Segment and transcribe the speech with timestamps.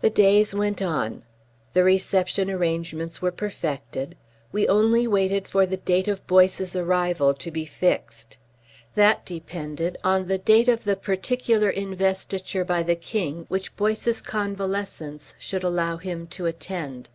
[0.00, 1.22] The days went on.
[1.74, 4.16] The reception arrangements were perfected.
[4.52, 8.38] We only waited for the date of Boyce's arrival to be fixed.
[8.94, 15.34] That depended on the date of the particular Investiture by the King which Boyce's convalescence
[15.38, 17.10] should allow him to attend.